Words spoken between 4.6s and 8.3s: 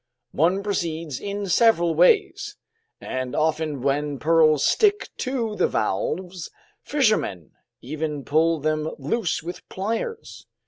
stick to the valves, fishermen even